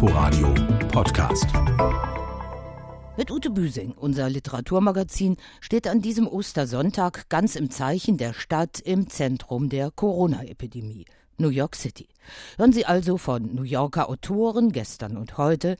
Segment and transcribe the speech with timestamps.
[0.00, 0.54] Inforadio
[0.92, 1.46] Podcast.
[3.16, 9.10] Mit Ute Büsing, unser Literaturmagazin, steht an diesem Ostersonntag ganz im Zeichen der Stadt im
[9.10, 11.04] Zentrum der Corona-Epidemie.
[11.38, 12.06] New York City.
[12.58, 15.76] Hören Sie also von New Yorker Autoren gestern und heute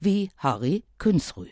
[0.00, 1.48] wie Harry Künzrü.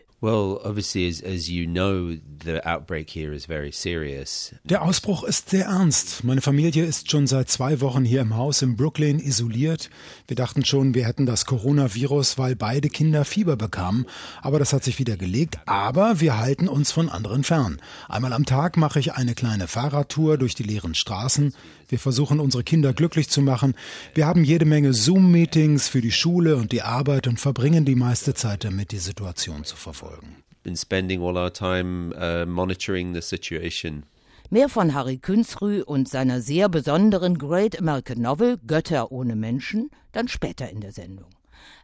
[4.64, 6.24] Der Ausbruch ist sehr ernst.
[6.24, 9.90] Meine Familie ist schon seit zwei Wochen hier im Haus in Brooklyn isoliert.
[10.26, 14.06] Wir dachten schon, wir hätten das Coronavirus, weil beide Kinder Fieber bekamen.
[14.40, 15.58] Aber das hat sich wieder gelegt.
[15.66, 17.78] Aber wir halten uns von anderen fern.
[18.08, 21.52] Einmal am Tag mache ich eine kleine Fahrradtour durch die leeren Straßen.
[21.88, 23.74] Wir versuchen, unsere Kinder glücklich zu machen.
[24.14, 28.34] Wir haben jede Menge Zoom-Meetings für die Schule und die Arbeit und verbringen die meiste
[28.34, 30.36] Zeit damit, die Situation zu verfolgen.
[30.64, 34.04] Been spending all our time uh, monitoring the situation.
[34.50, 40.28] Mehr von Harry Künzrü und seiner sehr besonderen Great American Novel Götter ohne Menschen dann
[40.28, 41.30] später in der Sendung.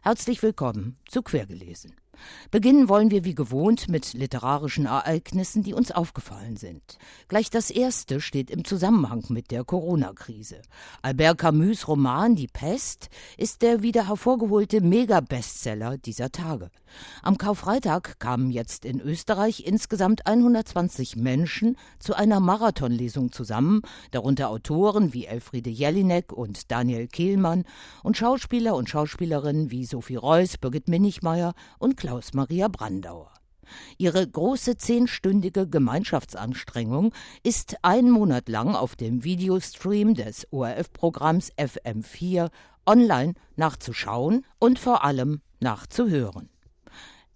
[0.01, 1.93] Herzlich willkommen zu Quergelesen.
[2.51, 6.97] Beginnen wollen wir wie gewohnt mit literarischen Ereignissen, die uns aufgefallen sind.
[7.27, 10.61] Gleich das erste steht im Zusammenhang mit der Corona-Krise.
[11.01, 16.69] Albert Camus' Roman Die Pest ist der wieder hervorgeholte Mega-Bestseller dieser Tage.
[17.21, 25.13] Am Karfreitag kamen jetzt in Österreich insgesamt 120 Menschen zu einer Marathonlesung zusammen, darunter Autoren
[25.13, 27.65] wie Elfriede Jelinek und Daniel Kehlmann
[28.03, 33.31] und Schauspieler und Schauspielerinnen wie Sophie Reuss, Birgit Minichmeier und Klaus-Maria Brandauer.
[33.97, 42.49] Ihre große zehnstündige Gemeinschaftsanstrengung ist einen Monat lang auf dem Videostream des ORF-Programms FM4
[42.85, 46.49] online nachzuschauen und vor allem nachzuhören.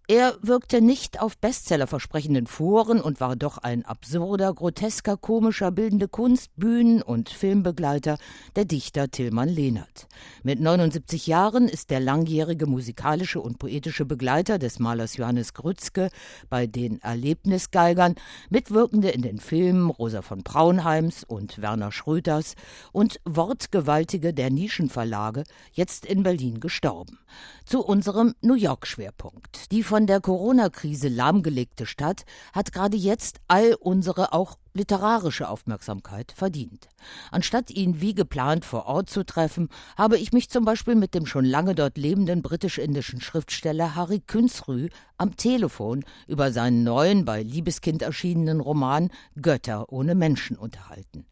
[0.09, 6.08] Er wirkte nicht auf Bestseller versprechenden Foren und war doch ein absurder, grotesker, komischer, bildende
[6.08, 8.17] Kunst, Bühnen- und Filmbegleiter
[8.55, 10.08] der Dichter Tillmann Lehnert.
[10.44, 16.09] Mit 79 Jahren ist der langjährige musikalische und poetische Begleiter des Malers Johannes Grützke
[16.49, 18.16] bei den Erlebnisgeigern,
[18.49, 22.55] Mitwirkende in den Filmen Rosa von Braunheims und Werner Schröters
[22.93, 25.43] und Wortgewaltige der Nischenverlage,
[25.73, 27.20] jetzt in Berlin gestorben.
[27.65, 29.70] Zu unserem New York-Schwerpunkt.
[29.73, 36.89] Die von der Corona-Krise lahmgelegte Stadt hat gerade jetzt all unsere auch literarische Aufmerksamkeit verdient.
[37.32, 41.26] Anstatt ihn wie geplant vor Ort zu treffen, habe ich mich zum Beispiel mit dem
[41.26, 48.02] schon lange dort lebenden britisch-indischen Schriftsteller Harry Künzrü am Telefon über seinen neuen, bei Liebeskind
[48.02, 51.26] erschienenen Roman Götter ohne Menschen unterhalten.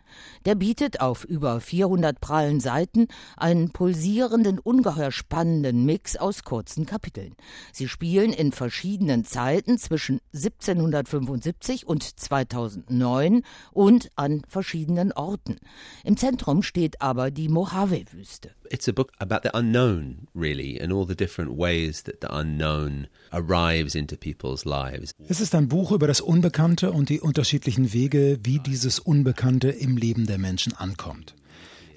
[0.45, 3.07] Der bietet auf über 400 prallen Seiten
[3.37, 7.35] einen pulsierenden, ungeheuer spannenden Mix aus kurzen Kapiteln.
[7.73, 15.57] Sie spielen in verschiedenen Zeiten zwischen 1775 und 2009 Syrien und an verschiedenen Orten.
[16.03, 18.51] Im Zentrum steht aber die Mojave-Wüste.
[18.69, 23.07] It's a book about the unknown, really, and all the different ways that the unknown
[23.31, 25.11] arrives into people's lives.
[25.27, 29.97] Es ist ein Buch über das Unbekannte und die unterschiedlichen Wege, wie dieses Unbekannte im
[29.97, 31.35] Leben der Menschen ankommt.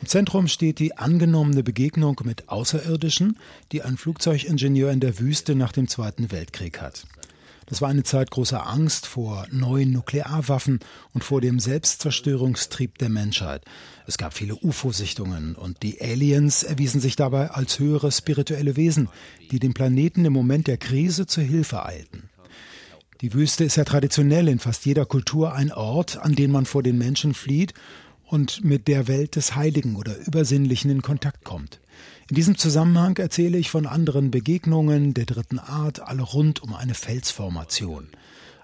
[0.00, 3.37] Im Zentrum steht die angenommene Begegnung mit Außerirdischen,
[3.72, 7.05] die ein Flugzeugingenieur in der Wüste nach dem Zweiten Weltkrieg hat.
[7.68, 10.80] Das war eine Zeit großer Angst vor neuen Nuklearwaffen
[11.12, 13.62] und vor dem Selbstzerstörungstrieb der Menschheit.
[14.06, 19.10] Es gab viele UFO-Sichtungen und die Aliens erwiesen sich dabei als höhere spirituelle Wesen,
[19.50, 22.30] die dem Planeten im Moment der Krise zur Hilfe eilten.
[23.20, 26.82] Die Wüste ist ja traditionell in fast jeder Kultur ein Ort, an den man vor
[26.82, 27.74] den Menschen flieht
[28.24, 31.80] und mit der Welt des Heiligen oder Übersinnlichen in Kontakt kommt.
[32.30, 36.92] In diesem Zusammenhang erzähle ich von anderen Begegnungen der dritten Art, alle rund um eine
[36.92, 38.08] Felsformation.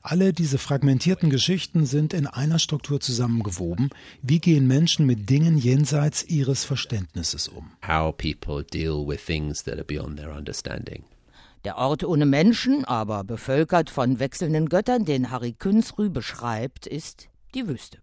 [0.02, 3.88] Alle diese fragmentierten Geschichten sind in einer Struktur zusammengewoben.
[4.20, 7.70] Wie gehen Menschen mit Dingen jenseits ihres Verständnisses um?
[7.88, 11.04] How people deal with things that are beyond their understanding.
[11.64, 17.68] Der Ort ohne Menschen, aber bevölkert von wechselnden Göttern, den Harry Künzrü beschreibt, ist die
[17.68, 17.98] Wüste.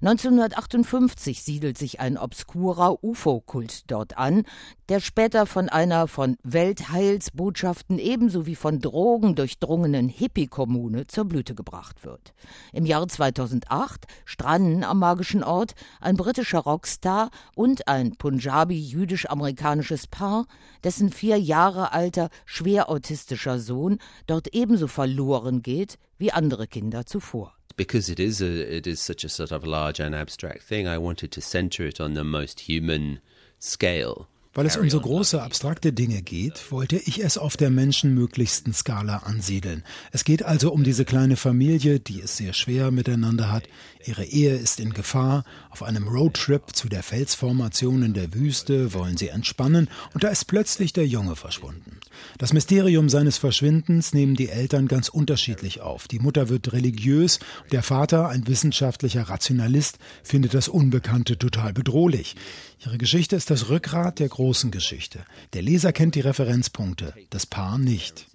[0.00, 4.44] 1958 siedelt sich ein obskurer UFO-Kult dort an,
[4.88, 12.04] der später von einer von Weltheilsbotschaften ebenso wie von Drogen durchdrungenen Hippie-Kommune zur Blüte gebracht
[12.04, 12.34] wird.
[12.72, 20.46] Im Jahr 2008 stranden am magischen Ort ein britischer Rockstar und ein Punjabi-jüdisch-amerikanisches Paar,
[20.84, 27.55] dessen vier Jahre alter, schwer autistischer Sohn dort ebenso verloren geht wie andere Kinder zuvor
[27.76, 30.98] because it is a it is such a sort of large and abstract thing, I
[30.98, 33.20] wanted to center it on the most human
[33.58, 34.28] scale.
[34.56, 39.18] Weil es um so große, abstrakte Dinge geht, wollte ich es auf der menschenmöglichsten Skala
[39.18, 39.84] ansiedeln.
[40.12, 43.64] Es geht also um diese kleine Familie, die es sehr schwer miteinander hat.
[44.06, 45.44] Ihre Ehe ist in Gefahr.
[45.68, 50.46] Auf einem Roadtrip zu der Felsformation in der Wüste wollen sie entspannen und da ist
[50.46, 51.98] plötzlich der Junge verschwunden.
[52.38, 56.08] Das Mysterium seines Verschwindens nehmen die Eltern ganz unterschiedlich auf.
[56.08, 57.40] Die Mutter wird religiös,
[57.72, 62.36] der Vater, ein wissenschaftlicher Rationalist, findet das Unbekannte total bedrohlich.
[62.84, 65.24] Ihre Geschichte ist das Rückgrat der großen Geschichte.
[65.54, 68.26] Der Leser kennt die Referenzpunkte, das Paar nicht.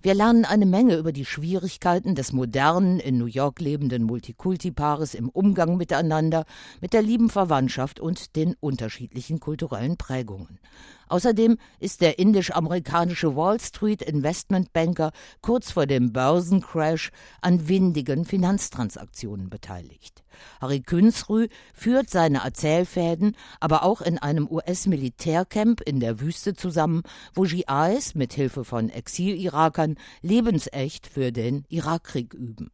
[0.00, 5.28] Wir lernen eine Menge über die Schwierigkeiten des modernen, in New York lebenden Multikulti-Paares im
[5.28, 6.44] Umgang miteinander,
[6.80, 10.60] mit der lieben Verwandtschaft und den unterschiedlichen kulturellen Prägungen.
[11.08, 17.10] Außerdem ist der indisch-amerikanische Wall Street Investmentbanker kurz vor dem Börsencrash
[17.40, 20.22] an windigen Finanztransaktionen beteiligt.
[20.60, 27.02] Harry Künsrü führt seine Erzählfäden aber auch in einem US-Militärcamp in der Wüste zusammen,
[27.34, 32.70] wo GIs mit Hilfe von Exil-Irakern lebensecht für den Irakkrieg üben.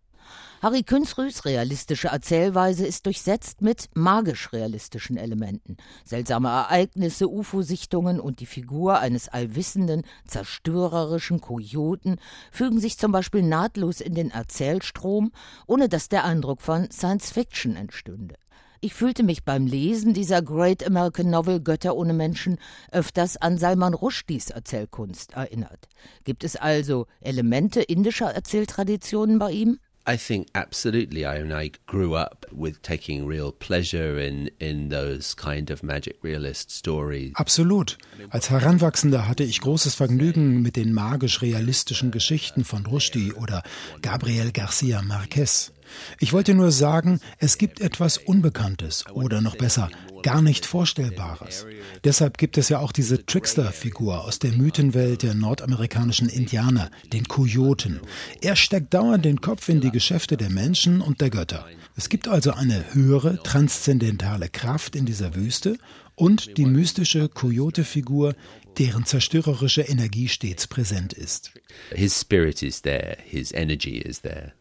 [0.62, 5.76] Harry Künsrüs realistische Erzählweise ist durchsetzt mit magisch-realistischen Elementen.
[6.04, 12.18] Seltsame Ereignisse, UFO-Sichtungen und die Figur eines allwissenden, zerstörerischen Kojoten
[12.50, 15.32] fügen sich zum Beispiel nahtlos in den Erzählstrom,
[15.66, 18.36] ohne dass der Eindruck von Science Fiction entstünde.
[18.84, 22.58] Ich fühlte mich beim Lesen dieser Great American Novel Götter ohne Menschen
[22.92, 25.88] öfters an Salman Rushdies Erzählkunst erinnert.
[26.24, 29.78] Gibt es also Elemente indischer Erzähltraditionen bei ihm?
[30.06, 31.24] I think absolutely.
[31.24, 36.16] I mean, I grew up with taking real pleasure in in those kind of magic
[36.22, 37.32] realist stories.
[37.36, 37.96] Absolut.
[38.28, 43.62] Als Heranwachsender hatte ich großes Vergnügen mit den magisch-realistischen Geschichten von Rushdie oder
[44.02, 45.72] Gabriel Garcia Marquez.
[46.18, 49.90] Ich wollte nur sagen, es gibt etwas Unbekanntes oder noch besser,
[50.22, 51.66] gar nicht Vorstellbares.
[52.02, 58.00] Deshalb gibt es ja auch diese Trickster-Figur aus der Mythenwelt der nordamerikanischen Indianer, den Kojoten.
[58.40, 61.66] Er steckt dauernd den Kopf in die Geschäfte der Menschen und der Götter.
[61.96, 65.76] Es gibt also eine höhere, transzendentale Kraft in dieser Wüste
[66.16, 68.34] und die mystische Kojote-Figur,
[68.78, 71.52] deren zerstörerische Energie stets präsent ist.
[71.94, 74.52] His spirit is there, his energy is there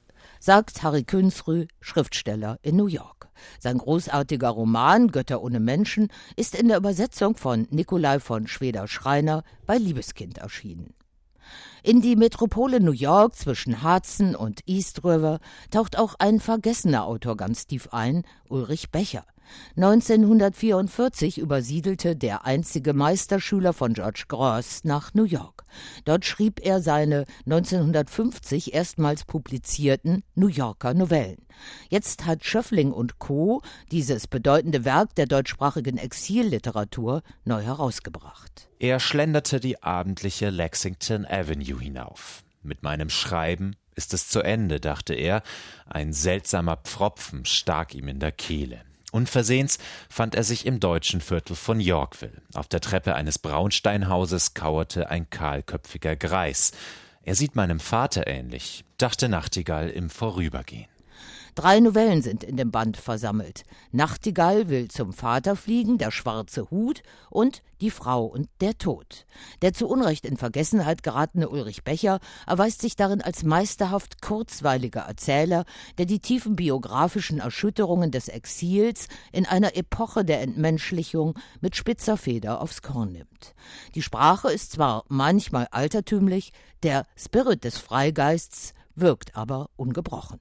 [0.44, 3.30] sagt Harry Künsrü, Schriftsteller in New York.
[3.60, 9.78] Sein großartiger Roman Götter ohne Menschen ist in der Übersetzung von Nikolai von Schweder-Schreiner bei
[9.78, 10.96] Liebeskind erschienen.
[11.82, 15.40] In die Metropole New York zwischen Hudson und East River
[15.72, 19.24] taucht auch ein vergessener Autor ganz tief ein, Ulrich Becher.
[19.76, 25.64] 1944 übersiedelte der einzige Meisterschüler von George Gross nach New York.
[26.06, 31.46] Dort schrieb er seine 1950 erstmals publizierten New Yorker Novellen.
[31.90, 33.62] Jetzt hat Schöffling und Co.
[33.92, 38.70] dieses bedeutende Werk der deutschsprachigen Exilliteratur neu herausgebracht.
[38.80, 42.44] Er schlenderte die abendliche Lexington Avenue hinauf.
[42.62, 45.44] Mit meinem Schreiben ist es zu Ende, dachte er.
[45.86, 48.82] Ein seltsamer Pfropfen stak ihm in der Kehle.
[49.14, 49.78] Unversehens
[50.10, 52.42] fand er sich im deutschen Viertel von Yorkville.
[52.56, 56.72] Auf der Treppe eines Braunsteinhauses kauerte ein kahlköpfiger Greis.
[57.22, 60.93] Er sieht meinem Vater ähnlich, dachte Nachtigall im Vorübergehen.
[61.56, 63.64] Drei Novellen sind in dem Band versammelt.
[63.92, 69.28] Nachtigall will zum Vater fliegen, der schwarze Hut und die Frau und der Tod.
[69.62, 75.66] Der zu Unrecht in Vergessenheit geratene Ulrich Becher erweist sich darin als meisterhaft kurzweiliger Erzähler,
[76.00, 82.62] der die tiefen biografischen Erschütterungen des Exils in einer Epoche der Entmenschlichung mit spitzer Feder
[82.62, 83.54] aufs Korn nimmt.
[83.94, 86.52] Die Sprache ist zwar manchmal altertümlich,
[86.82, 90.40] der Spirit des Freigeists wirkt aber ungebrochen.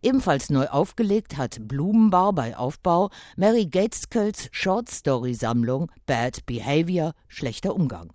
[0.00, 8.12] Ebenfalls neu aufgelegt hat Blumenbar bei Aufbau Mary Gateskölds Short-Story-Sammlung Bad Behavior, schlechter Umgang.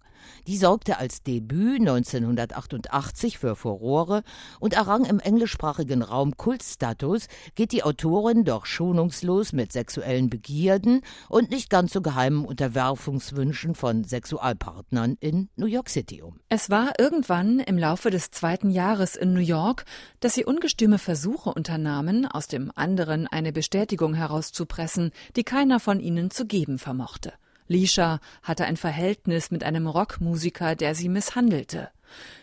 [0.48, 4.24] Die sorgte als Debüt 1988 für Furore
[4.60, 11.52] und errang im englischsprachigen Raum Kultstatus, geht die Autorin doch schonungslos mit sexuellen Begierden und
[11.52, 16.40] nicht ganz so geheimen Unterwerfungswünschen von Sexualpartnern in New York City um.
[16.50, 19.86] Es war irgendwann im Laufe des zweiten Jahres in New York,
[20.20, 26.32] dass sie ungestüme Versuche unternahmen, aus dem anderen eine Bestätigung herauszupressen, die keiner von ihnen
[26.32, 27.34] zu geben vermochte.
[27.74, 31.90] Lisha hatte ein Verhältnis mit einem Rockmusiker, der sie misshandelte.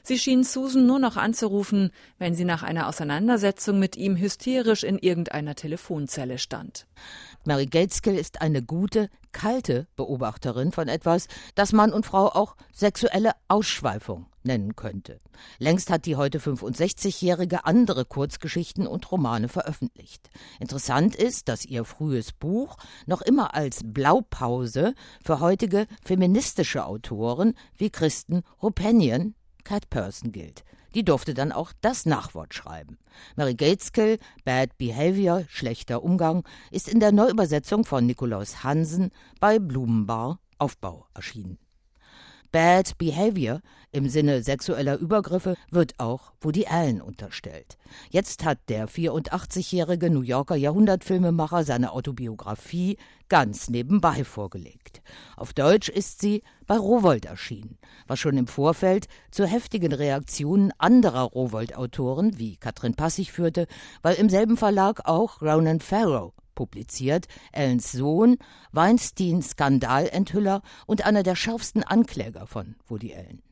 [0.03, 4.99] Sie schien Susan nur noch anzurufen, wenn sie nach einer Auseinandersetzung mit ihm hysterisch in
[4.99, 6.87] irgendeiner Telefonzelle stand.
[7.45, 13.33] Mary Gateskill ist eine gute, kalte Beobachterin von etwas, das Mann und Frau auch sexuelle
[13.49, 15.19] Ausschweifung nennen könnte.
[15.59, 20.31] Längst hat die heute 65-Jährige andere Kurzgeschichten und Romane veröffentlicht.
[20.59, 27.91] Interessant ist, dass ihr frühes Buch noch immer als Blaupause für heutige feministische Autoren wie
[27.91, 29.35] Kristen Rupenian
[29.71, 30.65] Catperson gilt.
[30.97, 32.99] Die durfte dann auch das Nachwort schreiben.
[33.37, 40.41] Mary Gateskill, Bad Behavior, schlechter Umgang, ist in der Neuübersetzung von Nikolaus Hansen bei Blumenbar
[40.59, 41.57] Aufbau erschienen.
[42.53, 43.61] Bad Behavior
[43.93, 47.79] im Sinne sexueller Übergriffe wird auch Woody Allen unterstellt.
[48.11, 55.03] Jetzt hat der 84-jährige New Yorker Jahrhundertfilmemacher seine Autobiografie ganz nebenbei vorgelegt.
[55.37, 57.79] Auf Deutsch ist sie bei Rowold erschienen,
[58.09, 63.67] was schon im Vorfeld zu heftigen Reaktionen anderer Rowold-Autoren wie Katrin Passig führte,
[64.03, 68.37] weil im selben Verlag auch Ronan Farrow publiziert, Ellens Sohn,
[68.73, 73.43] Weinsteins Skandalenthüller und einer der schärfsten Ankläger von Woody Allen.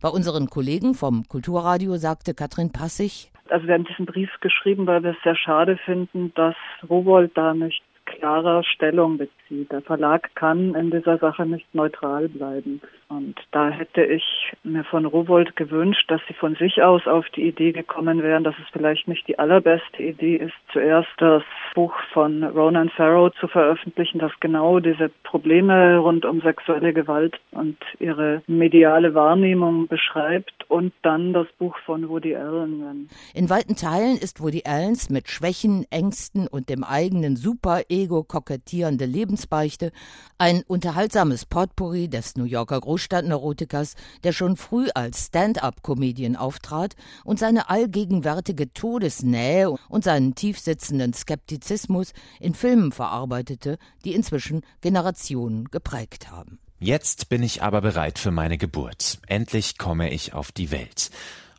[0.00, 5.02] Bei unseren Kollegen vom Kulturradio sagte Katrin Passig, also wir haben diesen Brief geschrieben, weil
[5.02, 6.54] wir es sehr schade finden, dass
[6.88, 9.37] Rowold da nicht klarer Stellung bezieht.
[9.50, 12.80] Der Verlag kann in dieser Sache nicht neutral bleiben.
[13.08, 17.48] Und da hätte ich mir von Rowold gewünscht, dass sie von sich aus auf die
[17.48, 21.42] Idee gekommen wären, dass es vielleicht nicht die allerbeste Idee ist, zuerst das
[21.74, 27.78] Buch von Ronan Farrow zu veröffentlichen, das genau diese Probleme rund um sexuelle Gewalt und
[27.98, 33.08] ihre mediale Wahrnehmung beschreibt und dann das Buch von Woody Allen.
[33.32, 39.06] In weiten Teilen ist Woody Allens mit Schwächen, Ängsten und dem eigenen Super-Ego kokettierende
[39.38, 39.92] Lebensbeichte
[40.36, 47.38] ein unterhaltsames Potpourri des New Yorker Groß Großstadtneurotikers, der schon früh als Stand-up-Comedian auftrat und
[47.38, 56.58] seine allgegenwärtige Todesnähe und seinen tiefsitzenden Skeptizismus in Filmen verarbeitete, die inzwischen Generationen geprägt haben.
[56.80, 59.18] Jetzt bin ich aber bereit für meine Geburt.
[59.28, 61.10] Endlich komme ich auf die Welt.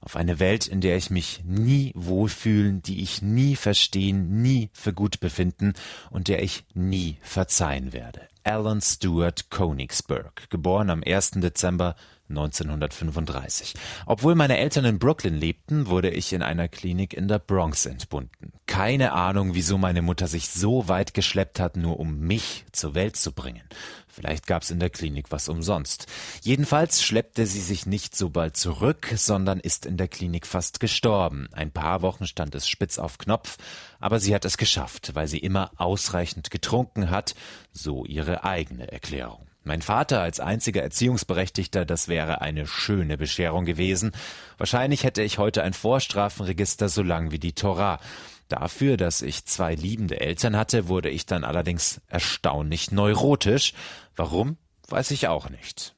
[0.02, 4.94] Auf eine Welt, in der ich mich nie wohlfühlen, die ich nie verstehen, nie für
[4.94, 5.74] gut befinden
[6.10, 8.22] und der ich nie verzeihen werde.
[8.44, 11.32] Alan Stewart Konigsberg, geboren am 1.
[11.32, 11.96] Dezember
[12.30, 13.74] 1935.
[14.06, 18.54] Obwohl meine Eltern in Brooklyn lebten, wurde ich in einer Klinik in der Bronx entbunden.
[18.68, 23.16] Keine Ahnung, wieso meine Mutter sich so weit geschleppt hat, nur um mich zur Welt
[23.16, 23.64] zu bringen.
[24.08, 26.08] Vielleicht gab's in der Klinik was umsonst.
[26.42, 31.48] Jedenfalls schleppte sie sich nicht so bald zurück, sondern ist in der Klinik fast gestorben.
[31.54, 33.58] Ein paar Wochen stand es spitz auf Knopf,
[34.00, 37.34] aber sie hat es geschafft, weil sie immer ausreichend getrunken hat,
[37.72, 39.49] so ihre eigene Erklärung.
[39.70, 44.14] Mein Vater als einziger Erziehungsberechtigter, das wäre eine schöne Bescherung gewesen.
[44.58, 48.00] Wahrscheinlich hätte ich heute ein Vorstrafenregister so lang wie die Tora.
[48.48, 53.76] Dafür, dass ich zwei liebende Eltern hatte, wurde ich dann allerdings erstaunlich neurotisch.
[54.16, 54.58] Warum,
[54.88, 55.96] weiß ich auch nicht.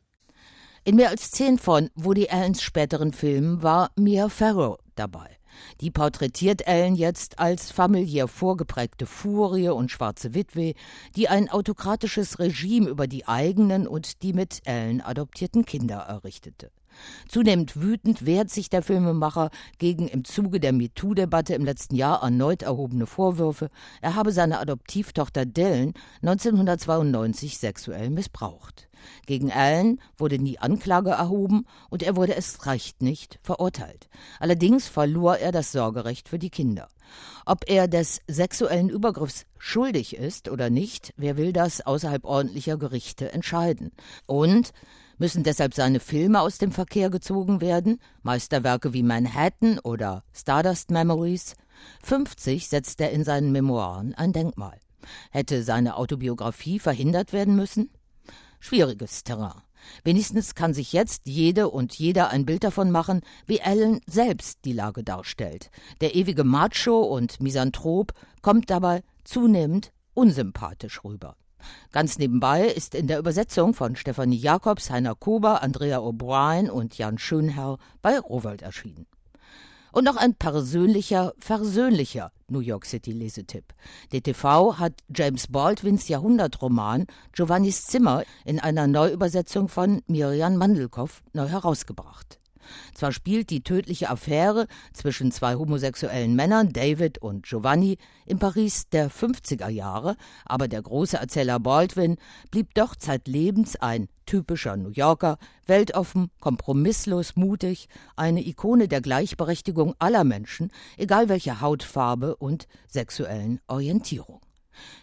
[0.83, 5.37] In mehr als zehn von Woody Allens späteren Filmen war Mia Farrow dabei.
[5.81, 10.73] Die porträtiert Ellen jetzt als familiär vorgeprägte Furie und schwarze Witwe,
[11.15, 16.71] die ein autokratisches Regime über die eigenen und die mit Ellen adoptierten Kinder errichtete.
[17.27, 22.61] Zunehmend wütend wehrt sich der Filmemacher gegen im Zuge der MeToo-Debatte im letzten Jahr erneut
[22.61, 23.69] erhobene Vorwürfe,
[24.01, 28.89] er habe seine Adoptivtochter Dylan 1992 sexuell missbraucht.
[29.25, 34.09] Gegen Allen wurde nie Anklage erhoben und er wurde es recht nicht verurteilt.
[34.39, 36.87] Allerdings verlor er das Sorgerecht für die Kinder.
[37.45, 43.31] Ob er des sexuellen Übergriffs schuldig ist oder nicht, wer will das außerhalb ordentlicher Gerichte
[43.31, 43.91] entscheiden?
[44.25, 44.73] Und
[45.21, 47.99] Müssen deshalb seine Filme aus dem Verkehr gezogen werden?
[48.23, 51.53] Meisterwerke wie Manhattan oder Stardust Memories?
[52.01, 54.79] 50 setzt er in seinen Memoiren ein Denkmal.
[55.29, 57.91] Hätte seine Autobiografie verhindert werden müssen?
[58.61, 59.61] Schwieriges Terrain.
[60.03, 64.71] Wenigstens kann sich jetzt jede und jeder ein Bild davon machen, wie Allen selbst die
[64.71, 65.71] Lage darstellt.
[65.99, 71.35] Der ewige Macho und Misanthrop kommt dabei zunehmend unsympathisch rüber.
[71.91, 77.17] Ganz nebenbei ist in der Übersetzung von Stefanie Jacobs, Heiner Kober, Andrea O'Brien und Jan
[77.17, 79.07] Schönherr bei Rowold erschienen.
[79.91, 83.73] Und noch ein persönlicher, versöhnlicher New York City Lesetipp.
[84.11, 92.40] DTV hat James Baldwins Jahrhundertroman Giovannis Zimmer in einer Neuübersetzung von Miriam Mandelkow neu herausgebracht.
[92.93, 99.09] Zwar spielt die tödliche Affäre zwischen zwei homosexuellen Männern, David und Giovanni, in Paris der
[99.09, 100.15] 50er Jahre,
[100.45, 102.17] aber der große Erzähler Baldwin
[102.49, 110.23] blieb doch zeitlebens ein typischer New Yorker, weltoffen, kompromisslos mutig, eine Ikone der Gleichberechtigung aller
[110.23, 114.41] Menschen, egal welche Hautfarbe und sexuellen Orientierung.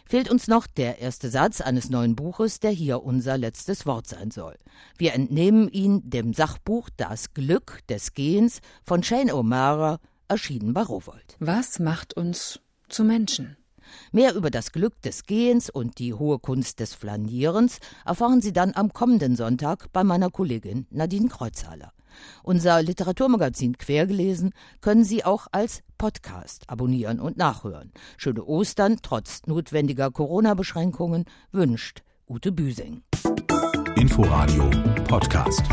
[0.05, 4.31] Fehlt uns noch der erste Satz eines neuen Buches, der hier unser letztes Wort sein
[4.31, 4.55] soll.
[4.97, 11.35] Wir entnehmen ihn dem Sachbuch Das Glück des Gehens von Shane O'Mara, erschienen bei Rowold.
[11.39, 13.57] Was macht uns zu Menschen?
[14.11, 18.73] Mehr über das Glück des Gehens und die hohe Kunst des Flanierens erfahren Sie dann
[18.75, 21.91] am kommenden Sonntag bei meiner Kollegin Nadine Kreuzhaler.
[22.43, 27.91] Unser Literaturmagazin Quergelesen können Sie auch als Podcast abonnieren und nachhören.
[28.17, 33.03] Schöne Ostern trotz notwendiger Corona-Beschränkungen wünscht Ute Büsing.
[33.95, 34.69] Inforadio
[35.07, 35.63] Podcast.